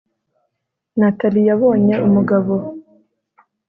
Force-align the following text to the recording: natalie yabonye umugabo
natalie 0.99 1.47
yabonye 1.49 1.93
umugabo 2.07 2.53